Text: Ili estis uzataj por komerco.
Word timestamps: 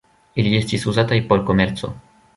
Ili 0.43 0.53
estis 0.61 0.87
uzataj 0.93 1.19
por 1.29 1.47
komerco. 1.51 1.95